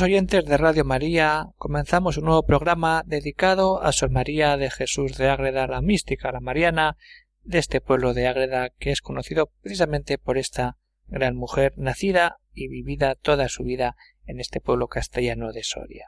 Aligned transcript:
Oyentes 0.00 0.46
de 0.46 0.56
Radio 0.56 0.86
María, 0.86 1.48
comenzamos 1.58 2.16
un 2.16 2.24
nuevo 2.24 2.44
programa 2.44 3.02
dedicado 3.04 3.82
a 3.82 3.92
Sor 3.92 4.10
María 4.10 4.56
de 4.56 4.70
Jesús 4.70 5.18
de 5.18 5.28
Ágreda, 5.28 5.66
la 5.66 5.82
mística, 5.82 6.32
la 6.32 6.40
mariana 6.40 6.96
de 7.42 7.58
este 7.58 7.82
pueblo 7.82 8.14
de 8.14 8.26
Ágreda, 8.26 8.70
que 8.78 8.90
es 8.90 9.02
conocido 9.02 9.52
precisamente 9.60 10.16
por 10.16 10.38
esta 10.38 10.78
gran 11.08 11.36
mujer, 11.36 11.74
nacida 11.76 12.38
y 12.54 12.68
vivida 12.68 13.16
toda 13.16 13.50
su 13.50 13.64
vida 13.64 13.96
en 14.24 14.40
este 14.40 14.60
pueblo 14.60 14.88
castellano 14.88 15.52
de 15.52 15.62
Soria. 15.62 16.06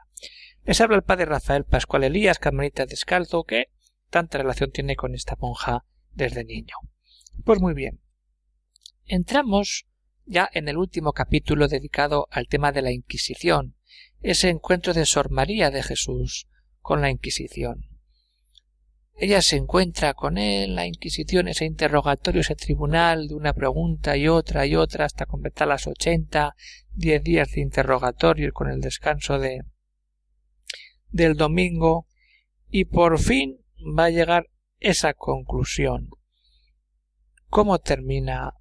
Les 0.63 0.81
habla 0.81 0.95
el 0.95 1.03
padre 1.03 1.25
Rafael 1.25 1.63
Pascual 1.63 2.05
Elías, 2.05 2.39
carmelita 2.39 2.87
descalzo, 2.87 3.43
que 3.43 3.65
tanta 4.09 4.39
relación 4.39 4.71
tiene 4.71 4.95
con 4.95 5.13
esta 5.13 5.35
monja 5.39 5.85
desde 6.11 6.43
niño. 6.43 6.75
Pues 7.43 7.61
muy 7.61 7.75
bien. 7.75 8.01
Entramos 9.05 9.85
ya 10.25 10.49
en 10.53 10.67
el 10.67 10.77
último 10.77 11.13
capítulo 11.13 11.67
dedicado 11.67 12.27
al 12.31 12.47
tema 12.47 12.71
de 12.71 12.81
la 12.81 12.91
Inquisición, 12.91 13.74
ese 14.25 14.49
encuentro 14.49 14.93
de 14.95 15.05
Sor 15.05 15.29
María 15.29 15.69
de 15.69 15.83
Jesús 15.83 16.47
con 16.81 16.99
la 16.99 17.11
Inquisición. 17.11 17.87
Ella 19.13 19.43
se 19.43 19.55
encuentra 19.55 20.15
con 20.15 20.39
él, 20.39 20.73
la 20.73 20.87
Inquisición, 20.87 21.47
ese 21.47 21.65
interrogatorio, 21.65 22.41
ese 22.41 22.55
tribunal 22.55 23.27
de 23.27 23.35
una 23.35 23.53
pregunta 23.53 24.17
y 24.17 24.27
otra 24.27 24.65
y 24.65 24.75
otra 24.75 25.05
hasta 25.05 25.27
completar 25.27 25.67
las 25.67 25.85
ochenta, 25.85 26.55
diez 26.91 27.23
días 27.23 27.51
de 27.51 27.61
interrogatorio 27.61 28.51
con 28.51 28.67
el 28.71 28.81
descanso 28.81 29.37
de 29.37 29.61
del 31.11 31.35
domingo 31.35 32.07
y 32.67 32.85
por 32.85 33.19
fin 33.19 33.63
va 33.97 34.05
a 34.05 34.09
llegar 34.09 34.49
esa 34.79 35.13
conclusión. 35.13 36.09
¿Cómo 37.47 37.77
termina 37.77 38.55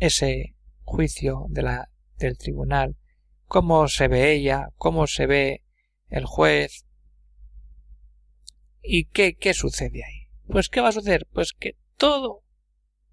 ese 0.00 0.56
juicio 0.82 1.44
de 1.50 1.62
la, 1.62 1.90
del 2.16 2.38
tribunal, 2.38 2.96
cómo 3.46 3.88
se 3.88 4.08
ve 4.08 4.32
ella, 4.32 4.68
cómo 4.76 5.06
se 5.06 5.26
ve 5.26 5.62
el 6.08 6.24
juez 6.24 6.84
y 8.82 9.06
qué, 9.06 9.34
qué 9.34 9.54
sucede 9.54 10.04
ahí. 10.04 10.28
Pues 10.46 10.68
qué 10.68 10.80
va 10.80 10.88
a 10.88 10.92
suceder, 10.92 11.26
pues 11.32 11.52
que 11.52 11.76
todo 11.96 12.42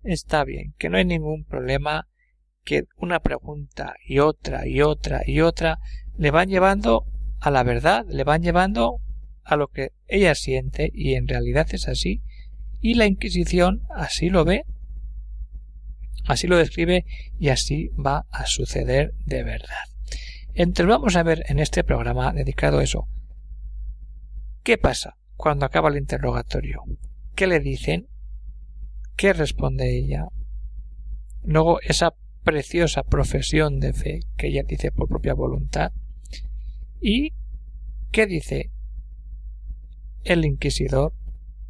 está 0.04 0.44
bien, 0.44 0.74
que 0.78 0.90
no 0.90 0.98
hay 0.98 1.06
ningún 1.06 1.46
problema, 1.46 2.08
que 2.64 2.86
una 2.98 3.20
pregunta 3.20 3.96
y 4.06 4.20
otra 4.20 4.68
y 4.68 4.82
otra 4.82 5.24
y 5.26 5.42
otra 5.42 5.80
le 6.18 6.32
van 6.32 6.50
llevando 6.50 7.06
a 7.40 7.52
la 7.52 7.64
verdad, 7.64 8.06
le 8.08 8.24
van 8.24 8.44
llevando 8.44 9.00
a 9.44 9.56
lo 9.56 9.68
que 9.68 9.92
ella 10.08 10.36
siente 10.36 10.90
y 10.94 11.16
en 11.16 11.28
realidad 11.28 11.68
es 11.72 11.88
así 11.88 12.22
y 12.80 12.94
la 12.94 13.06
Inquisición 13.06 13.82
así 13.90 14.30
lo 14.30 14.46
ve 14.46 14.66
Así 16.26 16.48
lo 16.48 16.58
describe 16.58 17.06
y 17.38 17.50
así 17.50 17.90
va 17.90 18.26
a 18.32 18.46
suceder 18.46 19.14
de 19.26 19.44
verdad. 19.44 19.93
Entonces 20.54 20.88
vamos 20.88 21.16
a 21.16 21.24
ver 21.24 21.44
en 21.48 21.60
este 21.60 21.84
programa 21.84 22.32
dedicado 22.32 22.80
a 22.80 22.84
eso. 22.84 23.08
¿Qué 24.64 24.78
pasa 24.78 25.18
cuando 25.36 25.66
acaba 25.66 25.90
el 25.90 25.98
interrogatorio? 25.98 26.84
¿Qué 27.36 27.48
le 27.48 27.60
dicen? 27.60 28.08
¿Qué 29.16 29.34
responde 29.34 29.98
ella? 29.98 30.28
Luego 31.44 31.82
esa 31.82 32.14
preciosa 32.44 33.04
profesión 33.04 33.80
de 33.80 33.94
fe 33.94 34.20
que 34.38 34.48
ella 34.48 34.64
dice 34.64 34.92
por 34.92 35.08
propia 35.08 35.34
voluntad. 35.34 35.92
¿Y 37.02 37.34
qué 38.12 38.28
dice 38.28 38.72
el 40.24 40.46
inquisidor 40.46 41.14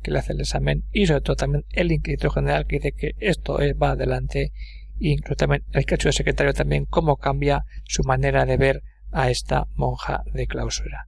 que 0.02 0.12
le 0.12 0.20
hace 0.20 0.34
el 0.34 0.42
examen 0.42 0.84
y 0.92 1.08
sobre 1.08 1.22
todo 1.22 1.36
también 1.38 1.66
el 1.72 1.92
inquisitor 1.92 2.34
general 2.34 2.68
que 2.68 2.76
dice 2.76 2.92
que 2.92 3.16
esto 3.20 3.58
va 3.82 3.92
adelante 3.92 4.52
incluso 5.00 5.36
también 5.36 5.64
el 5.72 5.86
cacho 5.86 6.10
de 6.10 6.14
secretario 6.14 6.54
también 6.54 6.86
cómo 6.86 7.18
cambia 7.18 7.66
su 7.86 8.04
manera 8.04 8.46
de 8.46 8.58
ver 8.58 8.84
a 9.12 9.30
esta 9.30 9.68
monja 9.76 10.24
de 10.34 10.48
clausura. 10.48 11.08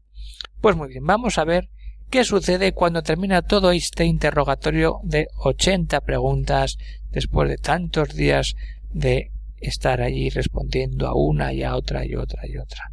Pues 0.62 0.76
muy 0.76 0.90
bien, 0.90 1.06
vamos 1.06 1.38
a 1.38 1.44
ver 1.44 1.70
qué 2.10 2.24
sucede 2.24 2.74
cuando 2.74 3.04
termina 3.04 3.42
todo 3.42 3.72
este 3.72 4.06
interrogatorio 4.06 5.00
de 5.04 5.28
80 5.38 6.02
preguntas 6.02 6.78
después 7.10 7.50
de 7.50 7.58
tantos 7.58 8.16
días 8.16 8.56
de 8.92 9.32
estar 9.58 10.02
allí 10.02 10.30
respondiendo 10.30 11.08
a 11.08 11.16
una 11.16 11.54
y 11.54 11.64
a 11.64 11.76
otra 11.76 12.06
y 12.06 12.16
otra 12.16 12.48
y 12.48 12.58
otra. 12.58 12.92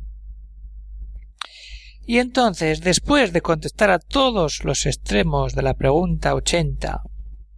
Y 2.05 2.19
entonces, 2.19 2.81
después 2.81 3.33
de 3.33 3.43
contestar 3.43 3.91
a 3.91 4.01
todos 4.01 4.65
los 4.65 4.87
extremos 4.87 5.55
de 5.55 5.63
la 5.63 5.75
pregunta 5.75 6.35
ochenta, 6.35 7.03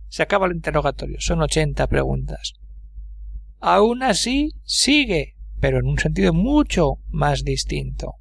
se 0.08 0.22
acaba 0.22 0.46
el 0.46 0.52
interrogatorio. 0.52 1.16
Son 1.20 1.40
ochenta 1.40 1.86
preguntas. 1.86 2.54
Aún 3.66 4.02
así, 4.02 4.50
sigue, 4.64 5.36
pero 5.58 5.78
en 5.78 5.86
un 5.86 5.98
sentido 5.98 6.34
mucho 6.34 6.98
más 7.08 7.44
distinto. 7.44 8.16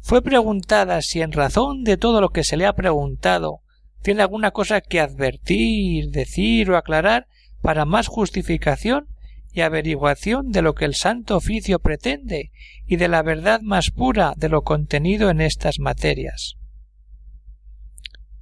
Fue 0.00 0.22
preguntada 0.22 1.02
si 1.02 1.20
en 1.20 1.32
razón 1.32 1.84
de 1.84 1.98
todo 1.98 2.22
lo 2.22 2.30
que 2.30 2.42
se 2.42 2.56
le 2.56 2.64
ha 2.64 2.72
preguntado 2.72 3.60
tiene 4.00 4.22
alguna 4.22 4.50
cosa 4.50 4.80
que 4.80 5.00
advertir, 5.00 6.08
decir 6.12 6.70
o 6.70 6.78
aclarar 6.78 7.26
para 7.60 7.84
más 7.84 8.06
justificación 8.06 9.06
y 9.52 9.60
averiguación 9.60 10.50
de 10.50 10.62
lo 10.62 10.74
que 10.74 10.86
el 10.86 10.94
santo 10.94 11.36
oficio 11.36 11.78
pretende 11.80 12.52
y 12.86 12.96
de 12.96 13.08
la 13.08 13.20
verdad 13.20 13.60
más 13.60 13.90
pura 13.90 14.32
de 14.38 14.48
lo 14.48 14.62
contenido 14.62 15.28
en 15.28 15.42
estas 15.42 15.78
materias. 15.78 16.56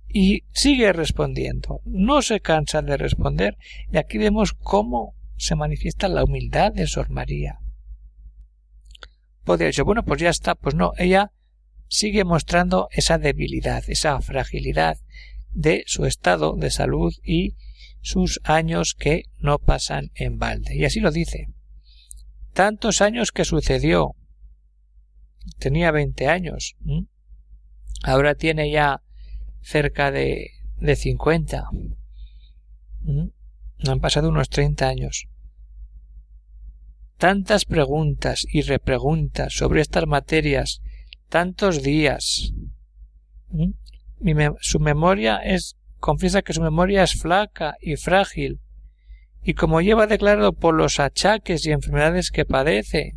Y 0.07 0.45
sigue 0.53 0.93
respondiendo, 0.93 1.81
no 1.85 2.23
se 2.23 2.39
cansa 2.39 2.81
de 2.81 2.97
responder, 2.97 3.57
y 3.93 3.97
aquí 3.97 4.19
vemos 4.19 4.53
cómo 4.53 5.17
se 5.41 5.57
manifiesta 5.57 6.07
la 6.09 6.23
humildad 6.23 6.71
de 6.71 6.87
Sor 6.87 7.09
María. 7.09 7.61
Podría 9.43 9.69
decir, 9.69 9.85
bueno, 9.85 10.05
pues 10.05 10.21
ya 10.21 10.29
está, 10.29 10.55
pues 10.55 10.75
no, 10.75 10.93
ella 10.99 11.33
sigue 11.89 12.25
mostrando 12.25 12.89
esa 12.93 13.17
debilidad, 13.17 13.83
esa 13.89 14.21
fragilidad 14.21 14.99
de 15.51 15.83
su 15.87 16.05
estado 16.05 16.57
de 16.57 16.71
salud 16.71 17.15
y 17.25 17.57
sus 18.03 18.41
años 18.45 18.95
que 18.95 19.25
no 19.39 19.59
pasan 19.59 20.11
en 20.15 20.39
balde. 20.39 20.77
Y 20.77 20.85
así 20.85 21.01
lo 21.01 21.11
dice. 21.11 21.49
Tantos 22.53 23.01
años 23.01 23.33
que 23.33 23.47
sucedió. 23.47 24.15
Tenía 25.59 25.91
veinte 25.91 26.29
años. 26.29 26.77
Ahora 28.03 28.35
tiene 28.35 28.71
ya 28.71 29.03
cerca 29.63 30.11
de, 30.11 30.51
de 30.77 30.97
cincuenta. 30.97 31.71
Han 33.89 34.01
pasado 34.01 34.29
unos 34.29 34.49
treinta 34.49 34.89
años. 34.89 35.29
Tantas 37.17 37.65
preguntas 37.65 38.47
y 38.51 38.63
repreguntas 38.63 39.55
sobre 39.55 39.81
estas 39.81 40.07
materias, 40.07 40.81
tantos 41.29 41.83
días. 41.83 42.53
su 44.61 44.81
memoria 44.81 45.37
es 45.37 45.77
confiesa 45.99 46.43
que 46.43 46.53
su 46.53 46.63
memoria 46.63 47.03
es 47.03 47.13
flaca 47.13 47.77
y 47.81 47.97
frágil, 47.97 48.61
y 49.43 49.55
como 49.55 49.81
lleva 49.81 50.07
declarado 50.07 50.53
por 50.53 50.75
los 50.75 51.01
achaques 51.01 51.65
y 51.67 51.73
enfermedades 51.73 52.31
que 52.31 52.45
padece, 52.45 53.17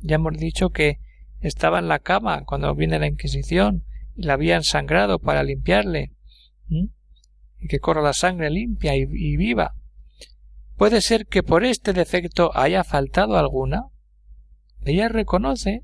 ya 0.00 0.16
hemos 0.16 0.36
dicho 0.36 0.70
que 0.70 1.00
estaba 1.40 1.78
en 1.78 1.88
la 1.88 1.98
cama 1.98 2.44
cuando 2.44 2.74
viene 2.74 2.98
la 2.98 3.06
Inquisición 3.06 3.84
y 4.14 4.22
la 4.22 4.34
habían 4.34 4.62
sangrado 4.62 5.18
para 5.18 5.42
limpiarle, 5.42 6.12
y 7.60 7.68
que 7.68 7.80
corra 7.80 8.02
la 8.02 8.12
sangre 8.12 8.50
limpia 8.50 8.96
y, 8.96 9.06
viva. 9.36 9.74
Puede 10.76 11.00
ser 11.00 11.26
que 11.26 11.42
por 11.42 11.64
este 11.64 11.92
defecto 11.92 12.50
haya 12.54 12.84
faltado 12.84 13.36
alguna. 13.36 13.84
Ella 14.84 15.08
reconoce 15.08 15.82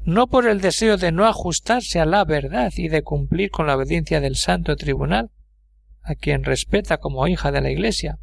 no 0.00 0.28
por 0.28 0.46
el 0.46 0.60
deseo 0.60 0.96
de 0.96 1.12
no 1.12 1.26
ajustarse 1.26 1.98
a 2.00 2.06
la 2.06 2.24
verdad 2.24 2.72
y 2.76 2.88
de 2.88 3.02
cumplir 3.02 3.50
con 3.50 3.66
la 3.66 3.76
obediencia 3.76 4.20
del 4.20 4.36
Santo 4.36 4.76
Tribunal, 4.76 5.30
a 6.02 6.14
quien 6.14 6.44
respeta 6.44 6.98
como 6.98 7.26
hija 7.26 7.50
de 7.50 7.60
la 7.60 7.70
Iglesia, 7.70 8.18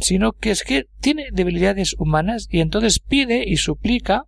sino 0.00 0.32
que 0.32 0.52
es 0.52 0.62
que 0.62 0.86
tiene 1.00 1.26
debilidades 1.32 1.94
humanas 1.98 2.46
y 2.48 2.60
entonces 2.60 3.00
pide 3.00 3.42
y 3.44 3.56
suplica 3.56 4.24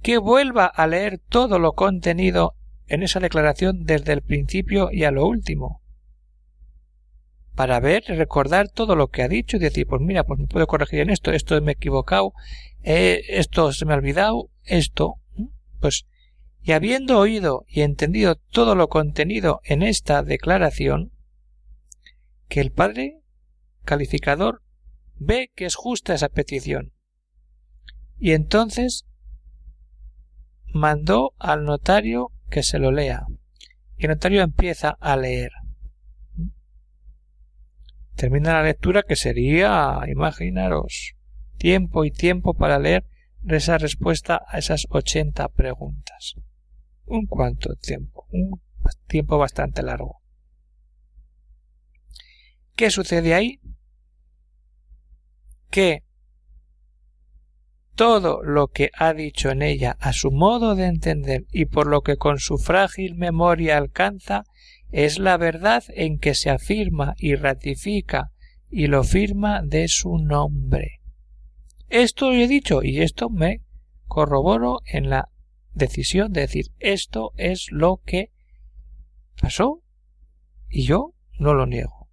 que 0.00 0.18
vuelva 0.18 0.66
a 0.66 0.86
leer 0.86 1.20
todo 1.28 1.58
lo 1.58 1.72
contenido 1.72 2.54
en 2.92 3.02
esa 3.02 3.20
declaración 3.20 3.84
desde 3.84 4.12
el 4.12 4.20
principio 4.20 4.90
y 4.92 5.04
a 5.04 5.10
lo 5.10 5.26
último. 5.26 5.80
para 7.54 7.80
ver 7.80 8.04
recordar 8.06 8.70
todo 8.70 8.96
lo 8.96 9.08
que 9.08 9.22
ha 9.22 9.28
dicho 9.28 9.56
y 9.56 9.60
decir, 9.60 9.86
pues 9.86 10.00
mira, 10.00 10.24
pues 10.24 10.40
me 10.40 10.46
puedo 10.46 10.66
corregir 10.66 11.00
en 11.00 11.10
esto, 11.10 11.32
esto 11.32 11.60
me 11.60 11.72
he 11.72 11.74
equivocado, 11.74 12.32
eh, 12.82 13.22
esto 13.28 13.72
se 13.72 13.84
me 13.84 13.92
ha 13.92 13.96
olvidado, 13.96 14.48
esto, 14.64 15.16
pues, 15.78 16.06
y 16.62 16.72
habiendo 16.72 17.18
oído 17.18 17.66
y 17.68 17.82
entendido 17.82 18.36
todo 18.36 18.74
lo 18.74 18.88
contenido 18.88 19.60
en 19.64 19.82
esta 19.82 20.22
declaración, 20.22 21.12
que 22.48 22.60
el 22.60 22.72
padre 22.72 23.20
calificador 23.84 24.62
ve 25.16 25.50
que 25.54 25.66
es 25.66 25.74
justa 25.74 26.14
esa 26.14 26.30
petición. 26.30 26.92
Y 28.18 28.32
entonces 28.32 29.04
mandó 30.72 31.34
al 31.38 31.64
notario 31.64 32.30
que 32.52 32.62
se 32.62 32.78
lo 32.78 32.92
lea. 32.92 33.24
Y 33.96 34.04
el 34.04 34.10
notario 34.10 34.42
empieza 34.42 34.90
a 35.00 35.16
leer. 35.16 35.50
Termina 38.14 38.52
la 38.52 38.62
lectura 38.62 39.02
que 39.02 39.16
sería, 39.16 39.98
imaginaros, 40.06 41.14
tiempo 41.56 42.04
y 42.04 42.10
tiempo 42.10 42.52
para 42.52 42.78
leer 42.78 43.06
esa 43.48 43.78
respuesta 43.78 44.42
a 44.46 44.58
esas 44.58 44.86
ochenta 44.90 45.48
preguntas. 45.48 46.34
Un 47.06 47.26
cuanto 47.26 47.74
tiempo, 47.76 48.26
un 48.30 48.60
tiempo 49.06 49.38
bastante 49.38 49.82
largo. 49.82 50.20
¿Qué 52.76 52.90
sucede 52.90 53.32
ahí? 53.32 53.60
Que 55.70 56.04
todo 57.94 58.42
lo 58.42 58.68
que 58.68 58.90
ha 58.94 59.12
dicho 59.12 59.50
en 59.50 59.62
ella 59.62 59.96
a 60.00 60.12
su 60.12 60.30
modo 60.30 60.74
de 60.74 60.86
entender 60.86 61.46
y 61.52 61.66
por 61.66 61.86
lo 61.86 62.00
que 62.00 62.16
con 62.16 62.38
su 62.38 62.58
frágil 62.58 63.14
memoria 63.14 63.76
alcanza 63.76 64.44
es 64.90 65.18
la 65.18 65.36
verdad 65.36 65.84
en 65.88 66.18
que 66.18 66.34
se 66.34 66.50
afirma 66.50 67.14
y 67.18 67.34
ratifica 67.34 68.32
y 68.70 68.86
lo 68.86 69.04
firma 69.04 69.62
de 69.62 69.88
su 69.88 70.18
nombre. 70.18 71.00
Esto 71.88 72.32
he 72.32 72.48
dicho 72.48 72.82
y 72.82 73.00
esto 73.00 73.28
me 73.28 73.62
corroboro 74.06 74.80
en 74.86 75.10
la 75.10 75.28
decisión 75.74 76.32
de 76.32 76.42
decir 76.42 76.66
esto 76.78 77.32
es 77.36 77.66
lo 77.70 78.00
que 78.04 78.30
pasó 79.40 79.82
y 80.68 80.84
yo 80.84 81.14
no 81.38 81.54
lo 81.54 81.66
niego. 81.66 82.08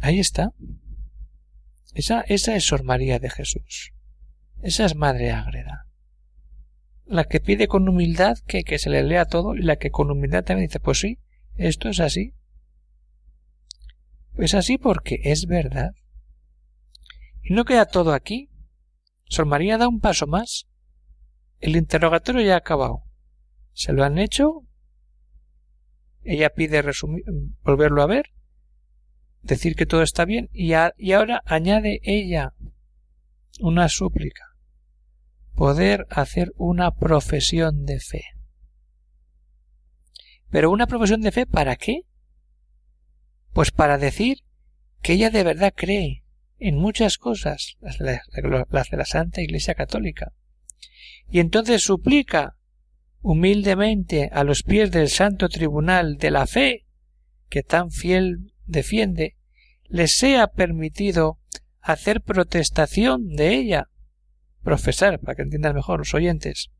Ahí 0.00 0.18
está. 0.18 0.52
Esa, 1.94 2.20
esa 2.22 2.54
es 2.54 2.64
Sor 2.64 2.84
María 2.84 3.18
de 3.18 3.30
Jesús. 3.30 3.92
Esa 4.62 4.84
es 4.84 4.96
Madre 4.96 5.30
Ágreda. 5.30 5.86
La 7.04 7.24
que 7.24 7.40
pide 7.40 7.68
con 7.68 7.88
humildad 7.88 8.38
que, 8.46 8.64
que 8.64 8.78
se 8.78 8.90
le 8.90 9.02
lea 9.02 9.24
todo 9.24 9.54
y 9.54 9.62
la 9.62 9.76
que 9.76 9.90
con 9.90 10.10
humildad 10.10 10.44
también 10.44 10.68
dice, 10.68 10.80
pues 10.80 10.98
sí, 10.98 11.18
esto 11.54 11.88
es 11.88 12.00
así. 12.00 12.34
Es 14.36 14.54
así 14.54 14.78
porque 14.78 15.20
es 15.24 15.46
verdad. 15.46 15.92
Y 17.42 17.54
no 17.54 17.64
queda 17.64 17.86
todo 17.86 18.12
aquí. 18.12 18.50
Sor 19.24 19.46
María 19.46 19.78
da 19.78 19.88
un 19.88 20.00
paso 20.00 20.26
más. 20.26 20.66
El 21.60 21.76
interrogatorio 21.76 22.42
ya 22.42 22.54
ha 22.54 22.58
acabado. 22.58 23.02
Se 23.72 23.92
lo 23.92 24.04
han 24.04 24.18
hecho. 24.18 24.64
Ella 26.22 26.50
pide 26.50 26.82
volverlo 27.62 28.02
a 28.02 28.06
ver, 28.06 28.26
decir 29.40 29.76
que 29.76 29.86
todo 29.86 30.02
está 30.02 30.24
bien 30.24 30.50
y, 30.52 30.72
y 30.98 31.12
ahora 31.12 31.42
añade 31.46 32.00
ella 32.02 32.52
una 33.60 33.88
súplica. 33.88 34.47
Poder 35.58 36.06
hacer 36.08 36.52
una 36.56 36.92
profesión 36.94 37.84
de 37.84 37.98
fe. 37.98 38.22
Pero 40.50 40.70
una 40.70 40.86
profesión 40.86 41.20
de 41.20 41.32
fe 41.32 41.46
¿para 41.46 41.74
qué? 41.74 42.02
Pues 43.52 43.72
para 43.72 43.98
decir 43.98 44.44
que 45.02 45.14
ella 45.14 45.30
de 45.30 45.42
verdad 45.42 45.74
cree 45.74 46.22
en 46.60 46.76
muchas 46.76 47.18
cosas, 47.18 47.76
las 47.80 47.98
de 47.98 48.20
la, 48.96 49.04
Santa 49.04 49.40
Iglesia 49.40 49.74
Católica. 49.74 50.32
Y 51.28 51.40
entonces 51.40 51.82
suplica 51.82 52.56
humildemente 53.20 54.30
a 54.32 54.44
los 54.44 54.62
pies 54.62 54.92
del 54.92 55.08
Santo 55.08 55.48
Tribunal 55.48 56.18
de 56.18 56.30
la 56.30 56.46
Fe, 56.46 56.86
que 57.48 57.64
tan 57.64 57.90
fiel 57.90 58.52
defiende, 58.64 59.36
les 59.88 60.14
sea 60.14 60.46
permitido 60.46 61.40
hacer 61.80 62.20
protestación 62.20 63.34
de 63.34 63.56
ella, 63.56 63.88
profesar, 64.68 65.18
para 65.18 65.34
que 65.34 65.40
entiendan 65.40 65.74
mejor 65.74 66.00
los 66.00 66.12
oyentes, 66.12 66.70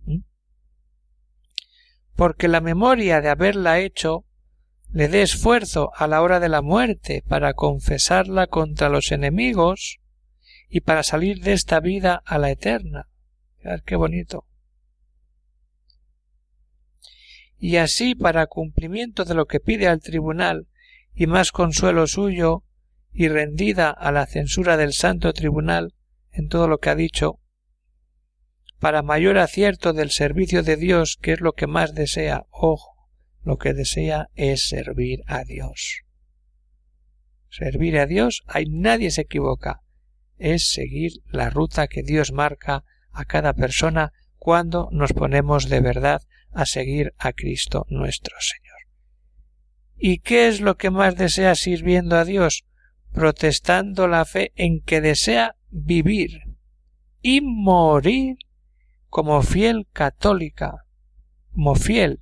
porque 2.15 2.47
la 2.47 2.61
memoria 2.61 3.23
de 3.23 3.31
haberla 3.31 3.79
hecho 3.79 4.27
le 4.93 5.09
dé 5.09 5.23
esfuerzo 5.23 5.91
a 5.97 6.07
la 6.07 6.21
hora 6.21 6.39
de 6.39 6.51
la 6.51 6.61
muerte 6.61 7.25
para 7.27 7.55
confesarla 7.55 8.47
contra 8.47 8.91
los 8.91 9.11
enemigos 9.11 10.01
y 10.69 10.83
para 10.83 11.03
salir 11.03 11.41
de 11.41 11.55
esta 11.55 11.81
vida 11.81 12.23
a 12.27 12.37
la 12.37 12.51
eterna. 12.51 13.09
qué 13.87 13.97
bonito. 13.97 14.45
Y 17.57 17.77
así, 17.77 18.15
para 18.15 18.49
cumplimiento 18.49 19.25
de 19.25 19.35
lo 19.35 19.47
que 19.47 19.61
pide 19.61 19.89
al 19.89 20.01
tribunal 20.01 20.69
y 21.15 21.27
más 21.27 21.53
consuelo 21.53 22.07
suyo, 22.07 22.65
y 23.15 23.29
rendida 23.29 23.89
a 23.89 24.13
la 24.13 24.27
censura 24.27 24.77
del 24.77 24.93
santo 24.93 25.33
tribunal 25.33 25.95
en 26.31 26.49
todo 26.49 26.69
lo 26.69 26.79
que 26.79 26.91
ha 26.91 26.95
dicho, 26.95 27.41
para 28.79 29.03
mayor 29.03 29.39
acierto 29.39 29.93
del 29.93 30.11
servicio 30.11 30.63
de 30.63 30.77
Dios, 30.77 31.19
que 31.21 31.33
es 31.33 31.41
lo 31.41 31.53
que 31.53 31.67
más 31.67 31.95
desea, 31.95 32.47
ojo, 32.51 32.95
lo 33.43 33.57
que 33.57 33.75
desea 33.75 34.29
es 34.35 34.69
servir 34.69 35.21
a 35.27 35.45
Dios. 35.45 36.03
Servir 37.51 37.99
a 37.99 38.07
Dios, 38.07 38.43
ahí 38.47 38.67
nadie 38.67 39.11
se 39.11 39.23
equivoca, 39.23 39.83
es 40.37 40.71
seguir 40.71 41.13
la 41.27 41.51
ruta 41.51 41.89
que 41.89 42.03
Dios 42.03 42.33
marca 42.33 42.85
a 43.11 43.25
cada 43.25 43.55
persona 43.55 44.13
cuando 44.37 44.89
nos 44.93 45.13
ponemos 45.13 45.69
de 45.69 45.81
verdad 45.81 46.23
a 46.53 46.67
seguir 46.67 47.15
a 47.19 47.33
Cristo 47.33 47.87
nuestro 47.89 48.37
Señor. 48.41 48.69
¿Y 49.97 50.19
qué 50.19 50.47
es 50.47 50.61
lo 50.61 50.77
que 50.77 50.91
más 50.91 51.17
desea 51.17 51.57
sirviendo 51.57 52.17
a 52.17 52.25
Dios? 52.25 52.65
Protestando 53.13 54.07
la 54.07 54.25
fe 54.25 54.53
en 54.55 54.81
que 54.81 55.01
desea 55.01 55.57
vivir 55.71 56.43
y 57.21 57.41
morir 57.41 58.37
como 59.09 59.43
fiel 59.43 59.87
católica, 59.93 60.85
como 61.53 61.75
fiel 61.75 62.21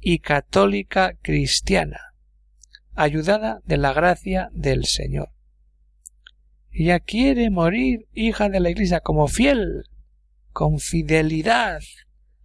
y 0.00 0.20
católica 0.20 1.14
cristiana, 1.22 2.14
ayudada 2.94 3.60
de 3.64 3.76
la 3.76 3.92
gracia 3.92 4.48
del 4.52 4.84
Señor. 4.84 5.30
Ella 6.70 7.00
quiere 7.00 7.50
morir 7.50 8.06
hija 8.12 8.48
de 8.48 8.60
la 8.60 8.70
Iglesia 8.70 9.00
como 9.00 9.26
fiel, 9.26 9.84
con 10.52 10.78
fidelidad, 10.78 11.80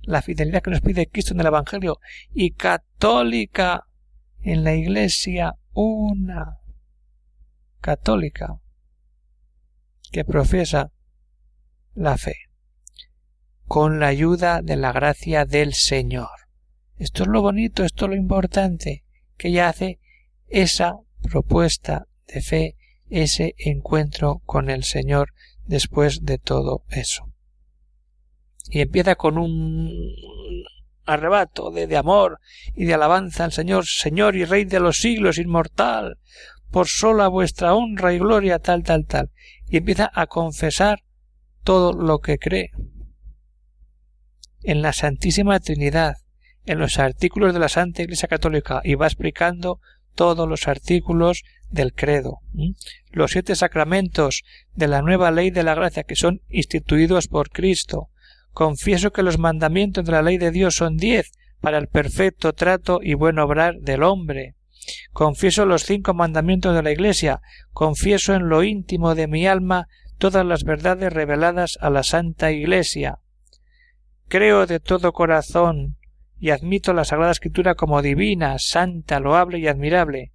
la 0.01 0.21
fidelidad 0.21 0.63
que 0.63 0.71
nos 0.71 0.81
pide 0.81 1.07
Cristo 1.07 1.33
en 1.33 1.41
el 1.41 1.48
Evangelio, 1.48 2.00
y 2.33 2.51
católica 2.51 3.88
en 4.41 4.63
la 4.63 4.74
Iglesia 4.74 5.55
una, 5.74 6.57
católica, 7.81 8.59
que 10.12 10.25
profesa 10.25 10.91
la 11.93 12.17
fe 12.17 12.44
con 13.65 14.00
la 14.00 14.07
ayuda 14.07 14.62
de 14.62 14.75
la 14.75 14.91
gracia 14.91 15.45
del 15.45 15.74
Señor. 15.74 16.29
Esto 16.98 17.24
es 17.24 17.29
lo 17.29 17.41
bonito, 17.41 17.84
esto 17.84 18.05
es 18.05 18.10
lo 18.10 18.15
importante, 18.15 19.03
que 19.38 19.50
ella 19.50 19.69
hace 19.69 20.00
esa 20.48 20.98
propuesta 21.24 22.07
de 22.27 22.41
fe, 22.41 22.75
ese 23.10 23.55
encuentro 23.57 24.41
con 24.45 24.69
el 24.69 24.84
Señor 24.84 25.34
después 25.65 26.24
de 26.24 26.38
todo 26.38 26.84
eso. 26.89 27.25
Y 28.69 28.81
empieza 28.81 29.15
con 29.15 29.38
un 29.38 29.91
arrebato 31.05 31.69
de, 31.72 31.88
de, 31.88 31.98
amor 31.98 32.39
y 32.75 32.86
de 32.86 32.93
alabanza 32.93 33.45
al 33.45 33.51
Señor, 33.51 33.86
Señor 33.86 34.36
y 34.36 34.45
Rey 34.45 34.65
de 34.65 34.79
los 34.79 34.98
siglos, 34.98 35.38
inmortal, 35.38 36.17
por 36.72 36.88
sola 36.88 37.27
vuestra 37.27 37.75
honra 37.75 38.13
y 38.13 38.19
gloria, 38.19 38.60
tal, 38.60 38.84
tal, 38.84 39.05
tal. 39.05 39.31
Y 39.67 39.77
empieza 39.77 40.12
a 40.13 40.27
confesar 40.27 41.03
todo 41.63 41.93
lo 41.93 42.19
que 42.19 42.38
cree 42.38 42.72
en 44.65 44.81
la 44.81 44.93
Santísima 44.93 45.60
Trinidad, 45.60 46.15
en 46.65 46.79
los 46.79 47.00
artículos 47.00 47.53
de 47.53 47.60
la 47.60 47.69
Santa 47.69 48.01
Iglesia 48.01 48.27
Católica 48.27 48.81
y 48.84 48.95
va 48.95 49.07
explicando 49.07 49.79
todos 50.15 50.48
los 50.48 50.67
artículos 50.67 51.43
del 51.69 51.93
credo, 51.93 52.39
los 53.12 53.31
siete 53.31 53.55
sacramentos 53.55 54.43
de 54.74 54.88
la 54.88 55.01
nueva 55.01 55.31
ley 55.31 55.51
de 55.51 55.63
la 55.63 55.75
gracia 55.75 56.03
que 56.03 56.15
son 56.15 56.41
instituidos 56.50 57.27
por 57.27 57.50
Cristo. 57.50 58.10
Confieso 58.51 59.12
que 59.12 59.24
los 59.24 59.38
mandamientos 59.38 60.05
de 60.05 60.12
la 60.13 60.22
ley 60.22 60.38
de 60.38 60.51
Dios 60.51 60.75
son 60.75 60.95
diez 60.95 61.31
para 61.60 61.77
el 61.77 61.88
perfecto 61.88 62.53
trato 62.53 63.00
y 63.01 63.13
buen 63.13 63.39
obrar 63.39 63.75
del 63.81 64.03
hombre. 64.03 64.55
Confieso 65.12 65.65
los 65.65 65.84
cinco 65.84 66.13
mandamientos 66.13 66.75
de 66.75 66.84
la 66.84 66.91
Iglesia, 66.91 67.41
confieso 67.72 68.34
en 68.34 68.48
lo 68.50 68.63
íntimo 68.63 69.15
de 69.15 69.27
mi 69.27 69.48
alma 69.48 69.88
todas 70.17 70.45
las 70.45 70.63
verdades 70.63 71.12
reveladas 71.12 71.77
a 71.81 71.89
la 71.89 72.03
Santa 72.03 72.51
Iglesia. 72.51 73.19
Creo 74.27 74.65
de 74.65 74.79
todo 74.79 75.13
corazón 75.13 75.98
y 76.39 76.50
admito 76.50 76.94
la 76.94 77.05
Sagrada 77.05 77.32
Escritura 77.32 77.75
como 77.75 78.01
divina, 78.01 78.58
santa, 78.60 79.20
loable 79.20 79.60
y 79.60 79.67
admirable. 79.67 80.32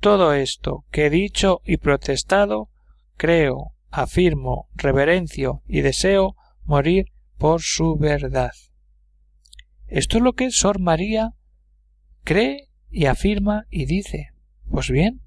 todo 0.00 0.32
esto 0.32 0.86
que 0.90 1.06
he 1.06 1.10
dicho 1.10 1.60
y 1.64 1.76
protestado, 1.76 2.70
creo, 3.18 3.74
afirmo, 3.90 4.68
reverencio 4.74 5.62
y 5.66 5.82
deseo 5.82 6.36
morir 6.64 7.12
por 7.36 7.60
su 7.60 7.96
verdad. 7.96 8.52
Esto 9.86 10.16
es 10.18 10.22
lo 10.22 10.32
que 10.32 10.50
Sor 10.50 10.80
María 10.80 11.34
cree 12.24 12.68
y 12.90 13.06
afirma 13.06 13.66
y 13.68 13.84
dice. 13.84 14.30
Pues 14.70 14.90
bien, 14.90 15.20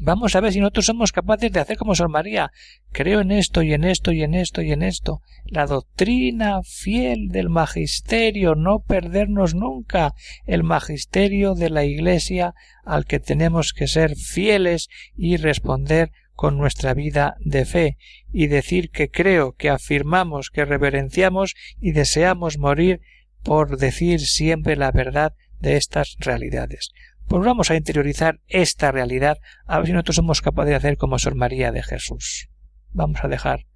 vamos 0.00 0.34
a 0.34 0.40
ver 0.40 0.52
si 0.52 0.60
nosotros 0.60 0.86
somos 0.86 1.12
capaces 1.12 1.52
de 1.52 1.60
hacer 1.60 1.76
como 1.76 1.94
Sor 1.94 2.08
María. 2.08 2.52
Creo 2.92 3.20
en 3.20 3.30
esto 3.30 3.62
y 3.62 3.72
en 3.72 3.84
esto 3.84 4.12
y 4.12 4.22
en 4.22 4.34
esto 4.34 4.62
y 4.62 4.72
en 4.72 4.82
esto. 4.82 5.20
La 5.44 5.66
doctrina 5.66 6.62
fiel 6.62 7.28
del 7.28 7.48
magisterio, 7.48 8.54
no 8.54 8.80
perdernos 8.80 9.54
nunca 9.54 10.14
el 10.46 10.62
magisterio 10.62 11.54
de 11.54 11.70
la 11.70 11.84
Iglesia 11.84 12.54
al 12.84 13.06
que 13.06 13.20
tenemos 13.20 13.72
que 13.72 13.86
ser 13.86 14.16
fieles 14.16 14.88
y 15.16 15.36
responder 15.36 16.12
con 16.34 16.58
nuestra 16.58 16.94
vida 16.94 17.36
de 17.40 17.64
fe 17.64 17.96
y 18.32 18.48
decir 18.48 18.90
que 18.90 19.08
creo, 19.08 19.52
que 19.52 19.70
afirmamos, 19.70 20.50
que 20.50 20.64
reverenciamos 20.64 21.54
y 21.80 21.92
deseamos 21.92 22.58
morir 22.58 23.00
por 23.42 23.78
decir 23.78 24.20
siempre 24.20 24.76
la 24.76 24.90
verdad 24.90 25.34
de 25.60 25.76
estas 25.76 26.16
realidades. 26.18 26.90
Pues 27.28 27.44
vamos 27.44 27.70
a 27.70 27.76
interiorizar 27.76 28.40
esta 28.46 28.92
realidad 28.92 29.38
a 29.66 29.78
ver 29.78 29.86
si 29.86 29.92
nosotros 29.92 30.16
somos 30.16 30.42
capaces 30.42 30.70
de 30.70 30.76
hacer 30.76 30.96
como 30.96 31.18
Sor 31.18 31.34
María 31.34 31.72
de 31.72 31.82
Jesús. 31.82 32.48
Vamos 32.90 33.24
a 33.24 33.28
dejar 33.28 33.66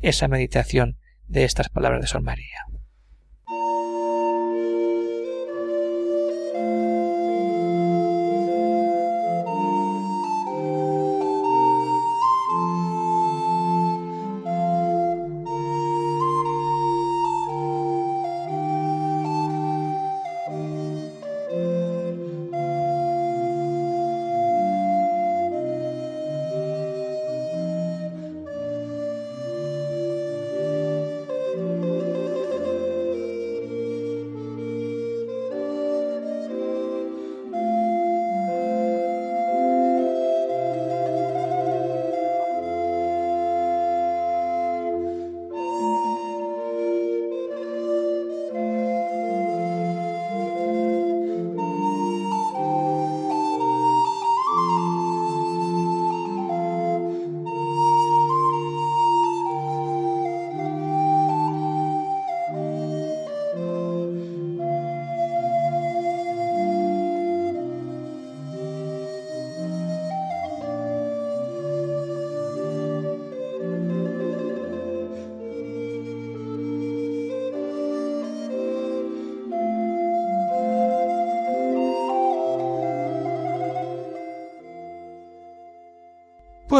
esa 0.00 0.28
meditación 0.28 0.98
de 1.26 1.44
estas 1.44 1.68
palabras 1.68 2.02
de 2.02 2.06
Sor 2.08 2.22
María. 2.22 2.66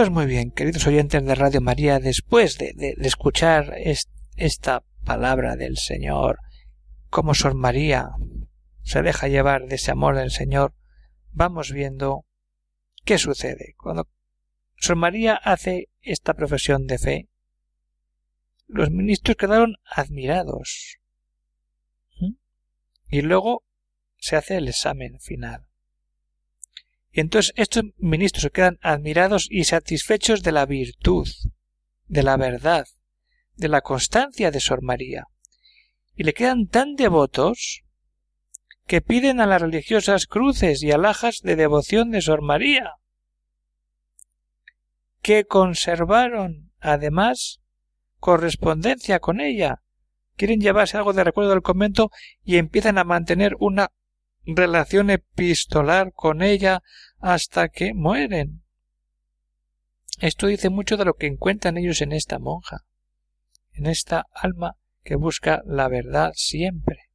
Pues 0.00 0.10
muy 0.10 0.24
bien, 0.24 0.50
queridos 0.50 0.86
oyentes 0.86 1.22
de 1.22 1.34
Radio 1.34 1.60
María, 1.60 1.98
después 1.98 2.56
de, 2.56 2.96
escuchar 3.00 3.74
esta 4.34 4.82
palabra 5.04 5.56
del 5.56 5.76
Señor, 5.76 6.38
como 7.10 7.34
Sor 7.34 7.54
María 7.54 8.08
se 8.82 9.02
deja 9.02 9.28
llevar 9.28 9.66
de 9.66 9.74
ese 9.74 9.90
amor 9.90 10.16
del 10.16 10.30
Señor, 10.30 10.74
vamos 11.32 11.70
viendo 11.70 12.24
qué 13.04 13.18
sucede. 13.18 13.74
Cuando 13.76 14.08
Sor 14.76 14.96
María 14.96 15.34
hace 15.34 15.90
esta 16.00 16.32
profesión 16.32 16.86
de 16.86 16.96
fe, 16.96 17.28
los 18.68 18.90
ministros 18.90 19.36
quedaron 19.36 19.76
admirados. 19.84 20.96
Y 23.10 23.20
luego 23.20 23.64
se 24.16 24.36
hace 24.36 24.56
el 24.56 24.68
examen 24.68 25.20
final. 25.20 25.69
Y 27.12 27.20
entonces 27.20 27.52
estos 27.56 27.84
ministros 27.98 28.42
se 28.42 28.50
quedan 28.50 28.78
admirados 28.82 29.48
y 29.50 29.64
satisfechos 29.64 30.42
de 30.42 30.52
la 30.52 30.66
virtud, 30.66 31.28
de 32.06 32.22
la 32.22 32.36
verdad, 32.36 32.86
de 33.56 33.68
la 33.68 33.80
constancia 33.80 34.50
de 34.50 34.60
Sor 34.60 34.82
María, 34.82 35.26
y 36.14 36.24
le 36.24 36.34
quedan 36.34 36.68
tan 36.68 36.94
devotos 36.94 37.82
que 38.86 39.00
piden 39.00 39.40
a 39.40 39.46
las 39.46 39.62
religiosas 39.62 40.26
cruces 40.26 40.82
y 40.82 40.90
alhajas 40.92 41.40
de 41.42 41.56
devoción 41.56 42.10
de 42.10 42.22
Sor 42.22 42.42
María, 42.42 42.94
que 45.22 45.44
conservaron, 45.44 46.72
además, 46.80 47.60
correspondencia 48.18 49.20
con 49.20 49.40
ella, 49.40 49.82
quieren 50.36 50.60
llevarse 50.60 50.96
algo 50.96 51.12
de 51.12 51.24
recuerdo 51.24 51.50
del 51.50 51.62
convento 51.62 52.10
y 52.44 52.56
empiezan 52.56 52.98
a 52.98 53.04
mantener 53.04 53.56
una 53.58 53.92
relación 54.44 55.10
epistolar 55.10 56.12
con 56.12 56.42
ella 56.42 56.82
hasta 57.18 57.68
que 57.68 57.94
mueren. 57.94 58.62
Esto 60.18 60.46
dice 60.46 60.70
mucho 60.70 60.96
de 60.96 61.04
lo 61.04 61.14
que 61.14 61.26
encuentran 61.26 61.78
ellos 61.78 62.02
en 62.02 62.12
esta 62.12 62.38
monja, 62.38 62.84
en 63.72 63.86
esta 63.86 64.26
alma 64.34 64.76
que 65.02 65.16
busca 65.16 65.62
la 65.64 65.88
verdad 65.88 66.32
siempre. 66.34 67.10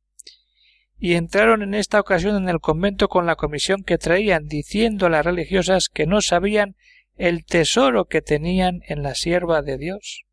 Y 0.97 1.13
entraron 1.13 1.61
en 1.61 1.73
esta 1.73 1.99
ocasión 1.99 2.35
en 2.35 2.49
el 2.49 2.59
convento 2.59 3.09
con 3.09 3.25
la 3.25 3.35
comisión 3.35 3.83
que 3.83 3.97
traían, 3.97 4.47
diciendo 4.47 5.05
a 5.05 5.09
las 5.09 5.25
religiosas 5.25 5.89
que 5.89 6.07
no 6.07 6.21
sabían 6.21 6.75
el 7.15 7.45
tesoro 7.45 8.05
que 8.05 8.21
tenían 8.21 8.81
en 8.87 9.03
la 9.03 9.13
sierva 9.13 9.61
de 9.61 9.77
Dios. 9.77 10.25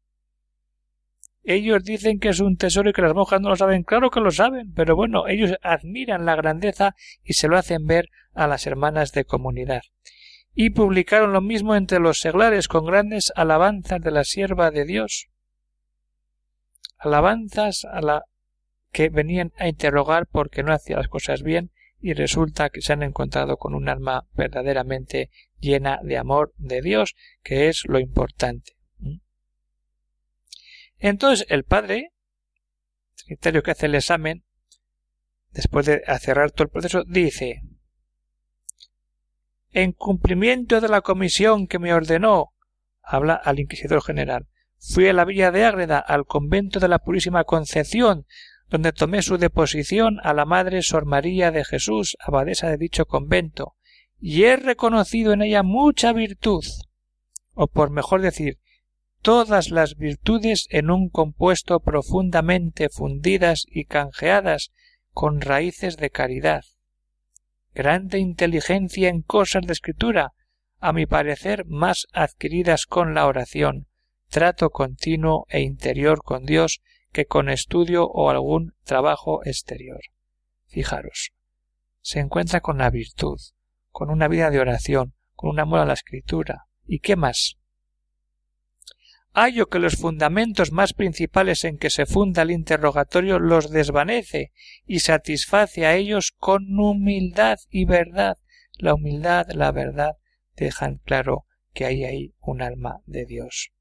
Ellos 1.44 1.82
dicen 1.82 2.20
que 2.20 2.28
es 2.28 2.40
un 2.40 2.56
tesoro 2.56 2.90
y 2.90 2.92
que 2.92 3.02
las 3.02 3.14
monjas 3.14 3.40
no 3.40 3.49
lo 3.49 3.56
saben. 3.56 3.82
Claro 3.82 4.11
que 4.11 4.20
lo 4.20 4.30
saben, 4.30 4.72
pero 4.75 4.94
bueno, 4.94 5.26
ellos 5.26 5.54
admiran 5.62 6.25
la 6.25 6.37
grandeza 6.37 6.94
y 7.25 7.32
se 7.32 7.49
lo 7.49 7.56
hacen 7.56 7.87
ver 7.87 8.11
a 8.32 8.46
las 8.46 8.66
hermanas 8.66 9.12
de 9.12 9.25
comunidad. 9.25 9.82
Y 10.54 10.70
publicaron 10.70 11.32
lo 11.32 11.40
mismo 11.40 11.75
entre 11.75 11.99
los 11.99 12.20
seglares 12.20 12.68
con 12.68 12.84
grandes 12.84 13.32
alabanzas 13.34 14.00
de 14.00 14.11
la 14.11 14.25
sierva 14.25 14.70
de 14.70 14.84
Dios. 14.84 15.28
Alabanzas 16.99 17.84
a 17.84 18.00
la 18.00 18.25
que 18.92 19.08
venían 19.08 19.52
a 19.56 19.66
interrogar 19.66 20.26
porque 20.26 20.62
no 20.62 20.72
hacía 20.72 20.99
las 20.99 21.08
cosas 21.08 21.42
bien 21.42 21.72
y 22.00 22.12
resulta 22.12 22.70
que 22.70 22.82
se 22.82 22.92
han 22.92 23.02
encontrado 23.02 23.56
con 23.56 23.75
un 23.75 23.88
alma 23.88 24.26
verdaderamente 24.34 25.30
llena 25.58 26.00
de 26.02 26.18
amor 26.18 26.52
de 26.58 26.82
Dios, 26.82 27.14
que 27.42 27.68
es 27.68 27.84
lo 27.87 27.99
importante. 27.99 28.72
Entonces 31.02 31.44
el 31.50 31.64
padre, 31.64 32.12
secretario 33.14 33.64
que 33.64 33.73
hace 33.73 33.87
el 33.87 33.97
examen, 33.97 34.44
después 35.50 35.85
de 35.85 36.00
cerrar 36.21 36.52
todo 36.52 36.66
el 36.66 36.71
proceso, 36.71 37.02
dice 37.04 37.62
En 39.73 39.90
cumplimiento 39.90 40.80
de 40.80 40.88
la 40.88 41.00
comisión 41.00 41.66
que 41.66 41.80
me 41.80 41.92
ordenó, 41.92 42.52
habla 43.02 43.35
al 43.35 43.59
inquisidor 43.59 44.00
general, 44.00 44.47
fui 44.78 45.09
a 45.09 45.12
la 45.12 45.25
villa 45.25 45.50
de 45.50 45.64
Ágreda, 45.64 45.99
al 45.99 46.25
convento 46.25 46.78
de 46.78 46.87
la 46.87 47.00
Purísima 47.00 47.42
Concepción, 47.42 48.25
donde 48.68 48.92
tomé 48.92 49.23
su 49.23 49.38
deposición 49.38 50.21
a 50.23 50.32
la 50.35 50.44
Madre 50.44 50.82
Sor 50.82 51.04
María 51.04 51.50
de 51.50 51.64
Jesús, 51.64 52.16
abadesa 52.21 52.68
de 52.68 52.78
dicho 52.78 53.06
convento, 53.06 53.75
y 54.21 54.44
he 54.44 54.56
reconocido 54.56 55.32
en 55.32 55.42
ella 55.42 55.64
mucha 55.64 56.12
virtud, 56.12 56.64
o 57.54 57.66
por 57.66 57.90
mejor 57.90 58.23
decir, 58.23 58.61
todas 59.22 59.70
las 59.70 59.96
virtudes 59.96 60.66
en 60.70 60.90
un 60.90 61.08
compuesto 61.08 61.80
profundamente 61.80 62.88
fundidas 62.88 63.64
y 63.68 63.84
canjeadas 63.84 64.72
con 65.12 65.40
raíces 65.40 65.96
de 65.96 66.10
caridad. 66.10 66.64
Grande 67.74 68.18
inteligencia 68.18 69.08
en 69.08 69.22
cosas 69.22 69.62
de 69.66 69.72
escritura, 69.72 70.32
a 70.80 70.92
mi 70.92 71.06
parecer 71.06 71.64
más 71.66 72.08
adquiridas 72.12 72.86
con 72.86 73.14
la 73.14 73.26
oración, 73.26 73.86
trato 74.28 74.70
continuo 74.70 75.46
e 75.48 75.60
interior 75.60 76.22
con 76.22 76.44
Dios 76.44 76.82
que 77.12 77.26
con 77.26 77.48
estudio 77.48 78.06
o 78.06 78.30
algún 78.30 78.74
trabajo 78.82 79.44
exterior. 79.44 80.00
Fijaros, 80.66 81.32
se 82.00 82.18
encuentra 82.18 82.60
con 82.60 82.78
la 82.78 82.90
virtud, 82.90 83.38
con 83.90 84.10
una 84.10 84.26
vida 84.26 84.50
de 84.50 84.58
oración, 84.58 85.14
con 85.34 85.50
un 85.50 85.60
amor 85.60 85.78
a 85.80 85.86
la 85.86 85.92
escritura. 85.92 86.66
¿Y 86.84 86.98
qué 86.98 87.14
más? 87.14 87.58
Hallo 89.32 89.66
que 89.68 89.78
los 89.78 89.96
fundamentos 89.96 90.72
más 90.72 90.92
principales 90.92 91.64
en 91.64 91.78
que 91.78 91.90
se 91.90 92.06
funda 92.06 92.42
el 92.42 92.50
interrogatorio 92.50 93.38
los 93.38 93.70
desvanece 93.70 94.52
y 94.86 95.00
satisface 95.00 95.86
a 95.86 95.94
ellos 95.94 96.32
con 96.36 96.78
humildad 96.78 97.58
y 97.70 97.84
verdad. 97.84 98.38
La 98.78 98.94
humildad, 98.94 99.48
la 99.52 99.72
verdad 99.72 100.16
dejan 100.56 100.98
claro 101.04 101.46
que 101.72 101.86
hay 101.86 102.04
ahí 102.04 102.34
un 102.40 102.62
alma 102.62 103.00
de 103.06 103.24
Dios. 103.24 103.72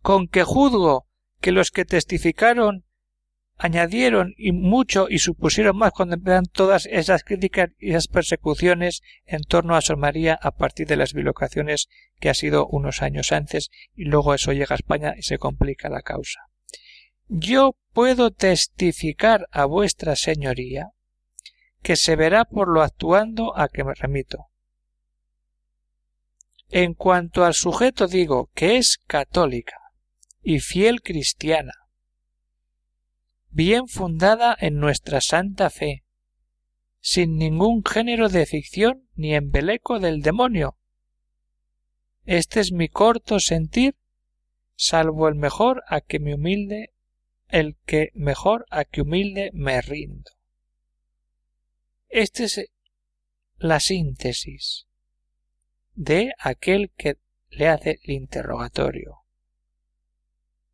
Con 0.00 0.28
que 0.28 0.44
juzgo 0.44 1.06
que 1.40 1.52
los 1.52 1.70
que 1.70 1.84
testificaron 1.84 2.84
añadieron 3.58 4.34
y 4.38 4.52
mucho 4.52 5.08
y 5.10 5.18
supusieron 5.18 5.76
más 5.76 5.92
cuando 5.92 6.14
empezaron 6.14 6.46
todas 6.46 6.86
esas 6.86 7.24
críticas 7.24 7.70
y 7.78 7.90
esas 7.90 8.06
persecuciones 8.06 9.02
en 9.26 9.42
torno 9.42 9.74
a 9.74 9.80
Sor 9.80 9.96
María 9.96 10.38
a 10.40 10.52
partir 10.52 10.86
de 10.86 10.96
las 10.96 11.12
bilocaciones 11.12 11.88
que 12.20 12.30
ha 12.30 12.34
sido 12.34 12.68
unos 12.68 13.02
años 13.02 13.32
antes 13.32 13.70
y 13.94 14.04
luego 14.04 14.32
eso 14.32 14.52
llega 14.52 14.74
a 14.74 14.76
España 14.76 15.14
y 15.18 15.22
se 15.22 15.38
complica 15.38 15.88
la 15.88 16.02
causa. 16.02 16.40
Yo 17.26 17.76
puedo 17.92 18.30
testificar 18.30 19.48
a 19.50 19.64
vuestra 19.64 20.14
señoría 20.14 20.92
que 21.82 21.96
se 21.96 22.16
verá 22.16 22.44
por 22.44 22.68
lo 22.68 22.82
actuando 22.82 23.56
a 23.58 23.68
que 23.68 23.84
me 23.84 23.94
remito. 23.94 24.46
En 26.70 26.94
cuanto 26.94 27.44
al 27.44 27.54
sujeto 27.54 28.06
digo 28.06 28.50
que 28.54 28.76
es 28.76 28.98
católica 29.06 29.78
y 30.42 30.60
fiel 30.60 31.02
cristiana, 31.02 31.72
bien 33.50 33.88
fundada 33.88 34.56
en 34.58 34.78
nuestra 34.78 35.20
santa 35.20 35.70
fe, 35.70 36.04
sin 37.00 37.36
ningún 37.36 37.84
género 37.84 38.28
de 38.28 38.46
ficción 38.46 39.08
ni 39.14 39.34
embeleco 39.34 39.98
del 40.00 40.22
demonio. 40.22 40.76
Este 42.24 42.60
es 42.60 42.72
mi 42.72 42.88
corto 42.88 43.40
sentir, 43.40 43.96
salvo 44.76 45.28
el 45.28 45.34
mejor 45.34 45.82
a 45.88 46.00
que 46.00 46.18
me 46.18 46.34
humilde, 46.34 46.92
el 47.48 47.76
que 47.86 48.10
mejor 48.14 48.66
a 48.70 48.84
que 48.84 49.00
humilde 49.00 49.50
me 49.54 49.80
rindo. 49.80 50.30
Esta 52.08 52.44
es 52.44 52.70
la 53.56 53.80
síntesis 53.80 54.86
de 55.94 56.32
aquel 56.38 56.90
que 56.96 57.18
le 57.50 57.68
hace 57.68 57.98
el 58.02 58.12
interrogatorio. 58.12 59.24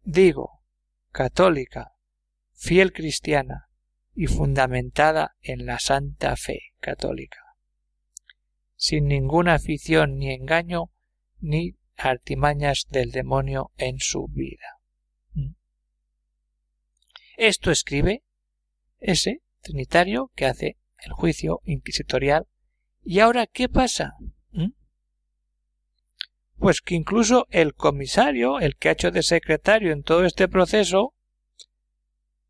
Digo, 0.02 0.61
católica, 1.12 1.93
fiel 2.54 2.92
cristiana 2.92 3.68
y 4.14 4.26
fundamentada 4.26 5.37
en 5.42 5.66
la 5.66 5.78
santa 5.78 6.37
fe 6.37 6.73
católica, 6.80 7.40
sin 8.76 9.06
ninguna 9.06 9.54
afición 9.54 10.16
ni 10.18 10.32
engaño 10.32 10.90
ni 11.40 11.76
artimañas 11.96 12.87
del 12.88 13.11
demonio 13.11 13.73
en 13.76 13.99
su 13.99 14.28
vida. 14.28 14.80
¿Mm? 15.32 15.54
Esto 17.37 17.70
escribe 17.70 18.23
ese 18.99 19.42
trinitario 19.61 20.30
que 20.34 20.46
hace 20.46 20.78
el 20.99 21.12
juicio 21.12 21.61
inquisitorial. 21.64 22.46
¿Y 23.02 23.20
ahora 23.20 23.46
qué 23.46 23.68
pasa? 23.68 24.14
¿Mm? 24.50 24.73
Pues 26.56 26.80
que 26.80 26.94
incluso 26.94 27.46
el 27.50 27.75
comisario, 27.75 28.61
el 28.61 28.76
que 28.76 28.88
ha 28.88 28.92
hecho 28.92 29.11
de 29.11 29.23
secretario 29.23 29.92
en 29.92 30.02
todo 30.02 30.25
este 30.25 30.49
proceso, 30.49 31.13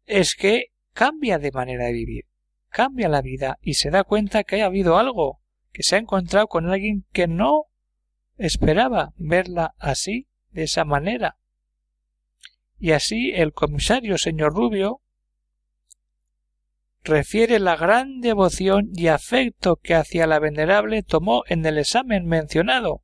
es 0.07 0.35
que 0.35 0.67
cambia 0.93 1.39
de 1.39 1.53
manera 1.53 1.87
de 1.87 1.93
vivir, 1.93 2.25
cambia 2.69 3.09
la 3.09 3.23
vida 3.23 3.59
y 3.61 3.75
se 3.75 3.91
da 3.91 4.05
cuenta 4.05 4.45
que 4.45 4.63
ha 4.63 4.67
habido 4.67 4.99
algo, 4.99 5.41
que 5.73 5.83
se 5.83 5.97
ha 5.97 5.99
encontrado 5.99 6.47
con 6.47 6.69
alguien 6.69 7.05
que 7.13 7.27
no 7.27 7.67
esperaba 8.37 9.13
verla 9.17 9.75
así, 9.79 10.29
de 10.51 10.65
esa 10.65 10.85
manera. 10.85 11.37
Y 12.79 12.93
así 12.93 13.33
el 13.35 13.53
comisario 13.53 14.19
señor 14.19 14.55
Rubio 14.55 15.01
refiere 17.03 17.59
la 17.59 17.77
gran 17.77 18.21
devoción 18.21 18.91
y 18.95 19.09
afecto 19.09 19.77
que 19.77 19.95
hacia 19.95 20.27
la 20.27 20.39
venerable 20.39 21.03
tomó 21.03 21.45
en 21.49 21.65
el 21.67 21.79
examen 21.79 22.27
mencionado. 22.27 23.03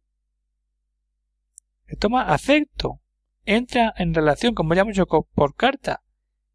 Le 1.86 1.96
toma 1.96 2.32
afecto, 2.32 3.00
entra 3.44 3.92
en 3.96 4.14
relación, 4.14 4.54
como 4.54 4.74
ya 4.74 4.82
hemos 4.82 4.94
dicho, 4.94 5.06
por 5.06 5.54
carta, 5.54 6.02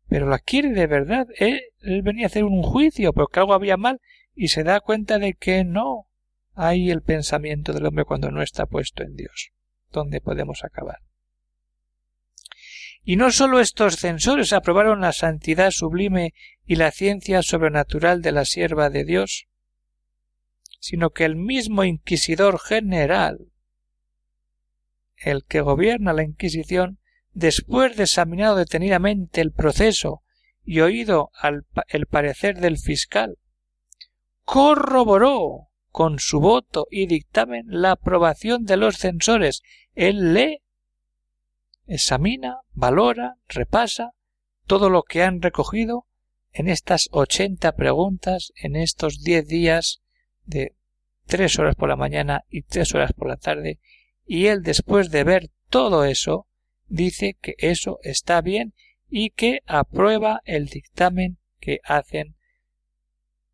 pero 0.07 0.27
la 0.27 0.39
quiere 0.39 0.69
de 0.69 0.87
verdad. 0.87 1.27
Él, 1.37 1.61
venía 2.03 2.25
a 2.25 2.27
hacer 2.27 2.43
un 2.43 2.63
juicio 2.63 3.13
porque 3.13 3.39
algo 3.39 3.53
había 3.53 3.77
mal 3.77 4.01
y 4.33 4.49
se 4.49 4.63
da 4.63 4.79
cuenta 4.79 5.19
de 5.19 5.33
que 5.33 5.63
no 5.63 6.07
hay 6.53 6.89
el 6.89 7.01
pensamiento 7.01 7.73
del 7.73 7.85
hombre 7.85 8.05
cuando 8.05 8.31
no 8.31 8.41
está 8.41 8.65
puesto 8.65 9.03
en 9.03 9.15
Dios. 9.15 9.51
¿Dónde 9.91 10.21
podemos 10.21 10.63
acabar? 10.63 10.99
Y 13.03 13.17
no 13.17 13.31
sólo 13.31 13.59
estos 13.59 13.97
censores 13.97 14.51
aprobaron 14.51 15.01
la 15.01 15.11
santidad 15.11 15.71
sublime 15.71 16.33
y 16.65 16.75
la 16.75 16.91
ciencia 16.91 17.43
sobrenatural 17.43 18.21
de 18.21 18.31
la 18.31 18.45
sierva 18.45 18.89
de 18.89 19.05
Dios, 19.05 19.47
sino 20.79 21.11
que 21.11 21.25
el 21.25 21.35
mismo 21.35 21.83
inquisidor 21.83 22.59
general, 22.59 23.51
el 25.17 25.45
que 25.45 25.61
gobierna 25.61 26.13
la 26.13 26.23
Inquisición, 26.23 26.99
después 27.36 27.95
de 27.98 28.04
examinado 28.04 28.56
detenidamente 28.56 29.41
el 29.41 29.52
proceso 29.52 30.24
y 30.63 30.80
oído 30.80 31.30
el 31.89 32.08
parecer 32.08 32.60
del 32.60 32.80
fiscal, 32.80 33.38
corroboró 34.43 35.67
con 35.91 36.17
su 36.19 36.39
voto 36.39 36.88
y 36.89 37.06
dictamen 37.06 37.65
la 37.67 37.91
aprobación 37.91 38.65
de 38.65 38.78
los 38.78 38.98
censores. 38.98 39.62
Él 39.93 40.34
lee, 40.34 40.62
examina, 41.86 42.62
valora, 42.71 43.36
repasa 43.48 44.13
todo 44.65 44.89
lo 44.89 45.04
que 45.04 45.21
han 45.21 45.41
recogido 45.41 46.08
en 46.52 46.69
estas 46.69 47.10
ochenta 47.12 47.76
preguntas 47.76 48.54
en 48.56 48.78
estos 48.78 49.21
diez 49.21 49.45
días 49.45 50.02
de 50.45 50.74
tres 51.26 51.60
horas 51.60 51.76
por 51.76 51.89
la 51.89 51.98
mañana 51.98 52.45
y 52.50 52.62
tres 52.62 52.95
horas 52.95 53.12
por 53.13 53.28
la 53.28 53.36
tarde 53.36 53.80
y 54.26 54.48
él 54.48 54.63
después 54.63 55.12
de 55.12 55.24
ver 55.26 55.52
todo 55.69 56.06
eso 56.06 56.48
dice 56.88 57.38
que 57.41 57.56
eso 57.58 58.00
está 58.04 58.41
bien 58.41 58.74
y 59.10 59.32
que 59.32 59.62
aprueba 59.65 60.41
el 60.45 60.67
dictamen 60.67 61.38
que 61.60 61.80
hacen 61.84 62.36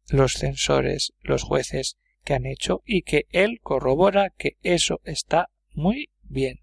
los 0.07 0.33
censores, 0.33 1.13
los 1.21 1.43
jueces 1.43 1.97
que 2.23 2.33
han 2.33 2.45
hecho 2.45 2.81
y 2.85 3.03
que 3.03 3.25
él 3.29 3.59
corrobora 3.61 4.31
que 4.37 4.57
eso 4.61 5.01
está 5.03 5.49
muy 5.73 6.09
bien. 6.23 6.59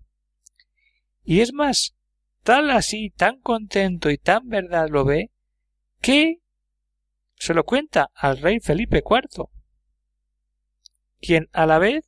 Y 1.24 1.40
es 1.40 1.52
más, 1.52 1.94
tal 2.42 2.70
así, 2.70 3.10
tan 3.10 3.40
contento 3.40 4.10
y 4.10 4.18
tan 4.18 4.48
verdad 4.48 4.88
lo 4.88 5.04
ve, 5.04 5.30
que 6.00 6.38
se 7.36 7.54
lo 7.54 7.64
cuenta 7.64 8.10
al 8.14 8.38
rey 8.38 8.60
Felipe 8.60 9.02
IV, 9.04 9.46
quien 11.20 11.48
a 11.52 11.66
la 11.66 11.78
vez 11.78 12.04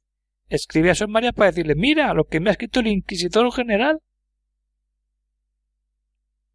escribe 0.49 0.91
a 0.91 0.95
Sor 0.95 1.09
María 1.09 1.33
para 1.33 1.51
decirle 1.51 1.75
mira 1.75 2.13
lo 2.15 2.25
que 2.25 2.41
me 2.41 2.51
ha 2.51 2.53
escrito 2.53 2.81
el 2.81 2.89
inquisidor 2.89 3.53
general 3.53 4.01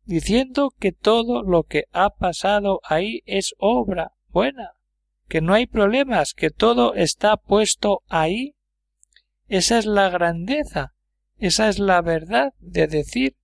diciendo 0.05 0.73
que 0.79 0.91
todo 0.91 1.43
lo 1.43 1.63
que 1.63 1.85
ha 1.91 2.09
pasado 2.11 2.79
ahí 2.83 3.21
es 3.25 3.55
obra 3.57 4.13
buena, 4.29 4.71
que 5.27 5.41
no 5.41 5.53
hay 5.53 5.65
problemas, 5.65 6.33
que 6.33 6.51
todo 6.51 6.93
está 6.93 7.37
puesto 7.37 8.01
ahí. 8.07 8.55
Esa 9.47 9.77
es 9.77 9.85
la 9.85 10.09
grandeza, 10.09 10.93
esa 11.37 11.69
es 11.69 11.79
la 11.79 12.01
verdad 12.01 12.53
de 12.59 12.87
decir 12.87 13.35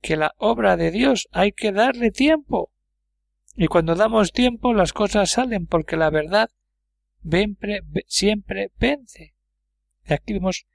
que 0.00 0.16
la 0.16 0.34
obra 0.36 0.76
de 0.76 0.90
Dios 0.90 1.28
hay 1.30 1.52
que 1.52 1.72
darle 1.72 2.10
tiempo. 2.10 2.70
Y 3.54 3.66
cuando 3.66 3.94
damos 3.94 4.32
tiempo 4.32 4.72
las 4.72 4.92
cosas 4.92 5.30
salen 5.30 5.66
porque 5.66 5.96
la 5.96 6.10
verdad 6.10 6.50
siempre 8.06 8.70
vence. 8.78 9.34
Y 10.04 10.12
aquí 10.12 10.32
vemos 10.32 10.66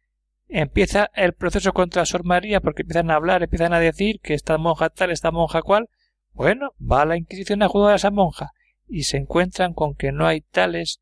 empieza 0.48 1.10
el 1.14 1.34
proceso 1.34 1.74
contra 1.74 2.06
Sor 2.06 2.24
María 2.24 2.62
porque 2.62 2.84
empiezan 2.84 3.12
a 3.12 3.16
hablar, 3.16 3.44
empiezan 3.44 3.74
a 3.74 3.80
decir 3.80 4.20
que 4.22 4.34
esta 4.34 4.58
monja 4.58 4.90
tal, 4.90 5.12
esta 5.12 5.32
monja 5.32 5.62
cual. 5.62 5.90
Bueno, 6.34 6.74
va 6.80 7.02
a 7.02 7.06
la 7.06 7.18
Inquisición 7.18 7.64
a 7.64 7.68
juzgar 7.68 7.94
a 7.94 7.96
esa 7.96 8.12
monja 8.12 8.52
y 8.88 9.04
se 9.04 9.18
encuentran 9.18 9.74
con 9.74 9.96
que 9.96 10.12
no 10.12 10.28
hay 10.28 10.42
tales 10.42 11.02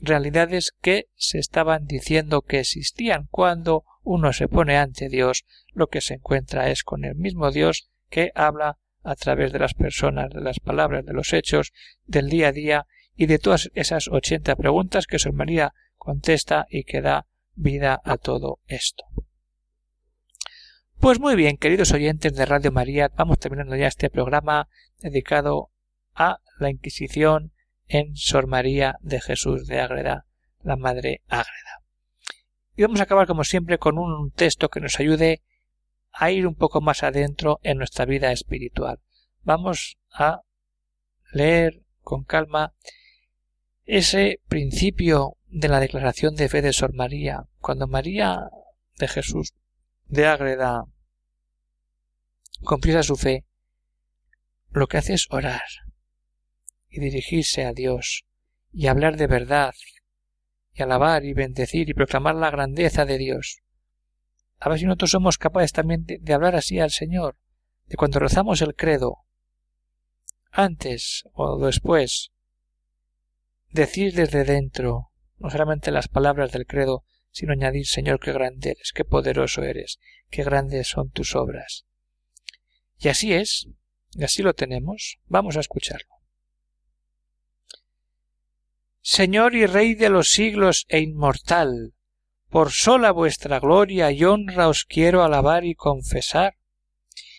realidades 0.00 0.72
que 0.80 1.06
se 1.14 1.38
estaban 1.38 1.86
diciendo 1.86 2.42
que 2.42 2.60
existían. 2.60 3.28
Cuando 3.30 3.84
uno 4.02 4.32
se 4.32 4.48
pone 4.48 4.76
ante 4.76 5.08
Dios, 5.08 5.44
lo 5.72 5.86
que 5.86 6.00
se 6.00 6.14
encuentra 6.14 6.70
es 6.70 6.82
con 6.82 7.04
el 7.04 7.14
mismo 7.14 7.50
Dios 7.50 7.90
que 8.10 8.32
habla 8.34 8.78
a 9.04 9.14
través 9.14 9.52
de 9.52 9.58
las 9.58 9.74
personas, 9.74 10.30
de 10.30 10.40
las 10.40 10.60
palabras, 10.60 11.04
de 11.04 11.12
los 11.12 11.32
hechos, 11.32 11.72
del 12.06 12.28
día 12.28 12.48
a 12.48 12.52
día 12.52 12.86
y 13.16 13.26
de 13.26 13.38
todas 13.38 13.70
esas 13.74 14.08
ochenta 14.08 14.56
preguntas 14.56 15.06
que 15.06 15.18
Sor 15.18 15.32
María 15.32 15.74
contesta 15.96 16.66
y 16.68 16.84
que 16.84 17.00
da 17.00 17.26
vida 17.54 18.00
a 18.04 18.16
todo 18.16 18.58
esto. 18.66 19.04
Pues 20.98 21.18
muy 21.18 21.34
bien, 21.34 21.56
queridos 21.56 21.92
oyentes 21.92 22.34
de 22.34 22.46
Radio 22.46 22.70
María, 22.70 23.10
vamos 23.16 23.38
terminando 23.38 23.74
ya 23.74 23.88
este 23.88 24.08
programa 24.08 24.68
dedicado 25.00 25.70
a 26.14 26.38
la 26.58 26.70
Inquisición 26.70 27.52
en 27.88 28.16
Sor 28.16 28.46
María 28.46 28.96
de 29.00 29.20
Jesús 29.20 29.66
de 29.66 29.80
Ágreda, 29.80 30.26
la 30.62 30.76
Madre 30.76 31.22
Ágreda. 31.26 31.82
Y 32.76 32.82
vamos 32.82 33.00
a 33.00 33.02
acabar 33.02 33.26
como 33.26 33.44
siempre 33.44 33.78
con 33.78 33.98
un 33.98 34.30
texto 34.30 34.68
que 34.68 34.80
nos 34.80 35.00
ayude 35.00 35.42
a 36.12 36.30
ir 36.30 36.46
un 36.46 36.54
poco 36.54 36.80
más 36.80 37.02
adentro 37.02 37.58
en 37.62 37.78
nuestra 37.78 38.04
vida 38.04 38.32
espiritual. 38.32 39.00
Vamos 39.42 39.98
a 40.12 40.42
leer 41.32 41.82
con 42.00 42.24
calma 42.24 42.74
ese 43.84 44.40
principio 44.48 45.36
de 45.52 45.68
la 45.68 45.80
declaración 45.80 46.34
de 46.34 46.48
fe 46.48 46.62
de 46.62 46.72
Sor 46.72 46.94
María, 46.94 47.44
cuando 47.58 47.86
María 47.86 48.48
de 48.96 49.06
Jesús 49.06 49.52
de 50.06 50.26
Ágreda 50.26 50.86
confiesa 52.64 53.02
su 53.02 53.16
fe, 53.16 53.44
lo 54.70 54.86
que 54.86 54.96
hace 54.96 55.12
es 55.12 55.26
orar 55.28 55.60
y 56.88 57.00
dirigirse 57.00 57.66
a 57.66 57.74
Dios 57.74 58.24
y 58.72 58.86
hablar 58.86 59.18
de 59.18 59.26
verdad 59.26 59.74
y 60.72 60.82
alabar 60.82 61.26
y 61.26 61.34
bendecir 61.34 61.90
y 61.90 61.94
proclamar 61.94 62.34
la 62.34 62.50
grandeza 62.50 63.04
de 63.04 63.18
Dios. 63.18 63.60
A 64.58 64.70
ver 64.70 64.78
si 64.78 64.86
nosotros 64.86 65.10
somos 65.10 65.36
capaces 65.36 65.72
también 65.72 66.06
de, 66.06 66.32
hablar 66.32 66.56
así 66.56 66.80
al 66.80 66.92
Señor, 66.92 67.36
de 67.88 67.96
cuando 67.96 68.20
rezamos 68.20 68.62
el 68.62 68.74
credo, 68.74 69.18
antes 70.50 71.28
o 71.34 71.58
después, 71.58 72.30
decir 73.70 74.14
desde 74.14 74.44
dentro, 74.44 75.11
no 75.42 75.50
solamente 75.50 75.90
las 75.90 76.06
palabras 76.06 76.52
del 76.52 76.66
credo, 76.66 77.04
sino 77.32 77.52
añadir, 77.52 77.86
Señor, 77.86 78.20
qué 78.20 78.32
grande 78.32 78.70
eres, 78.70 78.92
qué 78.94 79.04
poderoso 79.04 79.62
eres, 79.62 79.98
qué 80.30 80.44
grandes 80.44 80.86
son 80.86 81.10
tus 81.10 81.34
obras. 81.34 81.84
Y 82.98 83.08
así 83.08 83.32
es, 83.32 83.68
y 84.12 84.22
así 84.22 84.42
lo 84.42 84.54
tenemos, 84.54 85.18
vamos 85.26 85.56
a 85.56 85.60
escucharlo. 85.60 86.14
Señor 89.00 89.56
y 89.56 89.66
Rey 89.66 89.96
de 89.96 90.10
los 90.10 90.28
siglos 90.28 90.86
e 90.88 91.00
inmortal, 91.00 91.94
por 92.48 92.70
sola 92.70 93.10
vuestra 93.10 93.58
gloria 93.58 94.12
y 94.12 94.22
honra 94.24 94.68
os 94.68 94.84
quiero 94.84 95.24
alabar 95.24 95.64
y 95.64 95.74
confesar, 95.74 96.54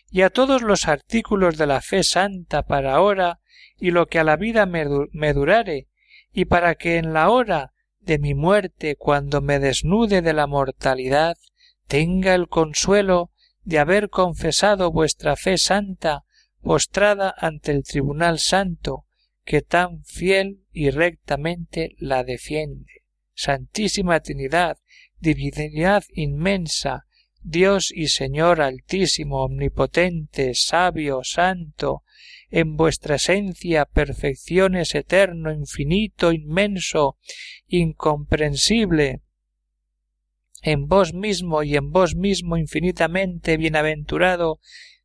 y 0.09 0.23
a 0.23 0.29
todos 0.29 0.61
los 0.61 0.89
artículos 0.89 1.57
de 1.57 1.67
la 1.67 1.79
fe 1.79 2.03
santa 2.03 2.63
para 2.63 2.95
ahora 2.95 3.39
y 3.77 3.91
lo 3.91 4.07
que 4.07 4.19
a 4.19 4.25
la 4.25 4.35
vida 4.35 4.65
me, 4.65 4.85
me 5.13 5.33
durare, 5.33 5.87
y 6.33 6.45
para 6.45 6.75
que 6.75 6.97
en 6.97 7.13
la 7.13 7.29
hora 7.29 7.72
de 8.05 8.19
mi 8.19 8.33
muerte, 8.33 8.95
cuando 8.95 9.41
me 9.41 9.59
desnude 9.59 10.21
de 10.21 10.33
la 10.33 10.47
mortalidad, 10.47 11.37
tenga 11.87 12.35
el 12.35 12.47
consuelo 12.47 13.31
de 13.63 13.79
haber 13.79 14.09
confesado 14.09 14.91
vuestra 14.91 15.35
fe 15.35 15.57
santa, 15.57 16.23
postrada 16.61 17.33
ante 17.37 17.71
el 17.71 17.83
tribunal 17.83 18.39
santo, 18.39 19.05
que 19.45 19.61
tan 19.61 20.03
fiel 20.03 20.63
y 20.71 20.89
rectamente 20.89 21.95
la 21.97 22.23
defiende. 22.23 23.03
Santísima 23.33 24.19
Trinidad, 24.19 24.77
divinidad 25.19 26.03
inmensa, 26.13 27.05
Dios 27.41 27.91
y 27.93 28.07
Señor 28.07 28.61
altísimo, 28.61 29.43
omnipotente, 29.43 30.53
sabio, 30.55 31.21
santo, 31.23 32.03
en 32.55 32.77
vuestra 32.77 33.15
esencia 33.15 33.85
perfección 33.85 34.75
es 34.75 34.93
eterno, 34.93 35.51
infinito, 35.51 36.31
inmenso, 36.31 37.17
incomprensible, 37.65 39.21
en 40.61 40.85
vos 40.85 41.15
mismo 41.15 41.63
y 41.63 41.75
en 41.75 41.89
vos 41.89 42.15
mismo 42.15 42.55
infinitamente 42.55 43.57
bienaventurado, 43.57 44.59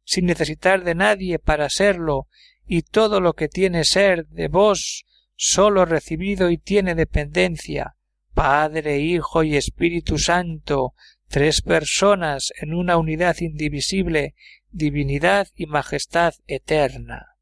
sin 0.05 0.27
necesitar 0.27 0.85
de 0.85 0.95
nadie 0.95 1.39
para 1.39 1.71
serlo, 1.71 2.29
y 2.67 2.83
todo 2.83 3.19
lo 3.19 3.33
que 3.33 3.49
tiene 3.49 3.85
ser 3.85 4.27
de 4.27 4.49
vos 4.49 5.07
sólo 5.35 5.87
recibido 5.87 6.51
y 6.51 6.59
tiene 6.59 6.95
dependencia, 6.95 7.97
Padre, 8.35 8.99
Hijo 8.99 9.43
y 9.43 9.57
Espíritu 9.57 10.19
Santo, 10.19 10.93
tres 11.29 11.63
personas 11.63 12.53
en 12.61 12.75
una 12.75 12.99
unidad 12.99 13.39
indivisible, 13.41 14.35
divinidad 14.71 15.49
y 15.57 15.65
majestad 15.65 16.35
eterna. 16.47 17.38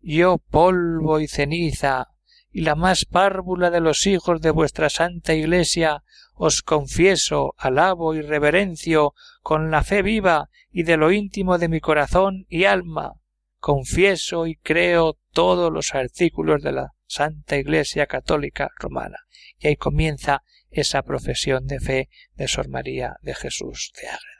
Yo 0.00 0.38
polvo 0.38 1.20
y 1.20 1.28
ceniza, 1.28 2.08
y 2.50 2.62
la 2.62 2.74
más 2.74 3.04
párvula 3.04 3.70
de 3.70 3.80
los 3.80 4.06
hijos 4.06 4.40
de 4.40 4.50
vuestra 4.50 4.90
santa 4.90 5.34
Iglesia, 5.34 6.02
os 6.34 6.62
confieso, 6.62 7.54
alabo 7.58 8.14
y 8.14 8.22
reverencio 8.22 9.14
con 9.42 9.70
la 9.70 9.84
fe 9.84 10.02
viva 10.02 10.48
y 10.70 10.84
de 10.84 10.96
lo 10.96 11.12
íntimo 11.12 11.58
de 11.58 11.68
mi 11.68 11.80
corazón 11.80 12.46
y 12.48 12.64
alma, 12.64 13.14
confieso 13.58 14.46
y 14.46 14.56
creo 14.56 15.18
todos 15.32 15.70
los 15.72 15.94
artículos 15.94 16.62
de 16.62 16.72
la 16.72 16.92
Santa 17.06 17.56
Iglesia 17.56 18.06
Católica 18.06 18.70
Romana. 18.78 19.18
Y 19.58 19.68
ahí 19.68 19.76
comienza 19.76 20.42
esa 20.70 21.02
profesión 21.02 21.66
de 21.66 21.80
fe 21.80 22.08
de 22.34 22.48
Sor 22.48 22.68
María 22.68 23.16
de 23.22 23.34
Jesús 23.34 23.92
de 24.00 24.08
Ágreda. 24.08 24.30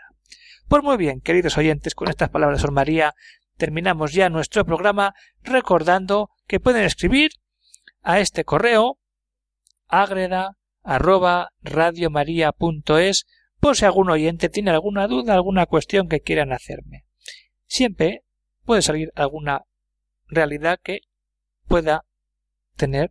Pues 0.68 0.83
muy 0.85 0.96
bien, 0.96 1.20
queridos 1.20 1.59
oyentes, 1.59 1.94
con 1.94 2.09
estas 2.09 2.31
palabras 2.31 2.61
Sor 2.61 2.73
María 2.73 3.14
terminamos 3.61 4.14
ya 4.14 4.31
nuestro 4.31 4.64
programa 4.64 5.14
recordando 5.42 6.31
que 6.46 6.61
pueden 6.61 6.83
escribir 6.85 7.33
a 8.01 8.18
este 8.18 8.44
correo 8.44 8.99
arroba 9.87 11.51
por 13.61 13.77
si 13.77 13.85
algún 13.85 14.09
oyente 14.09 14.49
tiene 14.49 14.70
alguna 14.70 15.07
duda, 15.07 15.35
alguna 15.35 15.66
cuestión 15.66 16.09
que 16.09 16.20
quieran 16.20 16.55
hacerme. 16.55 17.05
Siempre 17.66 18.25
puede 18.64 18.81
salir 18.81 19.12
alguna 19.14 19.66
realidad 20.27 20.81
que 20.83 21.01
pueda 21.68 22.07
tener 22.77 23.11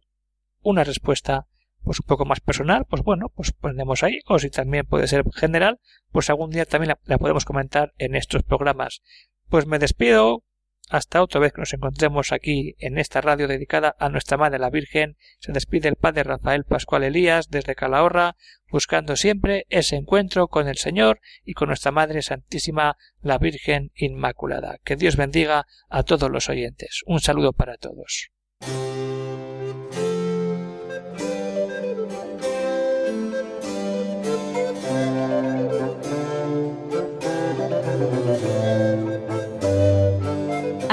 una 0.64 0.84
respuesta 0.84 1.46
pues 1.84 2.00
un 2.00 2.08
poco 2.08 2.26
más 2.26 2.40
personal, 2.40 2.86
pues 2.90 3.04
bueno, 3.04 3.30
pues 3.30 3.52
ponemos 3.52 4.04
ahí, 4.04 4.20
o 4.28 4.40
si 4.40 4.50
también 4.50 4.86
puede 4.86 5.08
ser 5.08 5.24
general, 5.34 5.80
pues 6.12 6.30
algún 6.30 6.50
día 6.50 6.66
también 6.66 6.96
la, 7.06 7.18
podemos 7.18 7.46
comentar 7.46 7.94
en 7.98 8.16
estos 8.16 8.44
programas. 8.44 9.02
Pues 9.50 9.66
me 9.66 9.80
despido, 9.80 10.44
hasta 10.90 11.24
otra 11.24 11.40
vez 11.40 11.54
que 11.54 11.62
nos 11.62 11.74
encontremos 11.74 12.32
aquí 12.32 12.76
en 12.78 13.00
esta 13.00 13.20
radio 13.20 13.48
dedicada 13.48 13.96
a 14.00 14.10
nuestra 14.10 14.38
Madre 14.38 14.60
la 14.60 14.70
Virgen, 14.70 15.18
se 15.40 15.52
despide 15.52 15.88
el 15.88 15.96
Padre 15.96 16.24
Rafael 16.24 16.66
Pascual 16.66 17.04
Elías 17.04 17.50
desde 17.50 17.76
Calahorra, 17.76 18.36
buscando 18.72 19.16
siempre 19.16 19.66
ese 19.70 19.96
encuentro 19.96 20.48
con 20.48 20.68
el 20.68 20.78
Señor 20.78 21.20
y 21.44 21.54
con 21.54 21.70
nuestra 21.70 21.92
Madre 21.92 22.22
Santísima 22.22 22.98
la 23.22 23.40
Virgen 23.40 23.92
Inmaculada. 23.96 24.78
Que 24.84 24.96
Dios 24.96 25.16
bendiga 25.16 25.66
a 25.90 26.04
todos 26.04 26.30
los 26.30 26.48
oyentes. 26.48 27.02
Un 27.08 27.20
saludo 27.20 27.54
para 27.54 27.78
todos. 27.78 28.32